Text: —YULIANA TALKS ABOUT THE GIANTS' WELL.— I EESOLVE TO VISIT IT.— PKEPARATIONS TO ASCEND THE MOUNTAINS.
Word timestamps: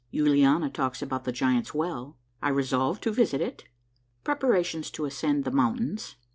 —YULIANA 0.11 0.67
TALKS 0.71 1.03
ABOUT 1.03 1.25
THE 1.25 1.31
GIANTS' 1.31 1.75
WELL.— 1.75 2.17
I 2.41 2.49
EESOLVE 2.51 2.99
TO 3.01 3.11
VISIT 3.11 3.39
IT.— 3.39 3.63
PKEPARATIONS 4.25 4.89
TO 4.91 5.05
ASCEND 5.05 5.43
THE 5.43 5.51
MOUNTAINS. 5.51 6.15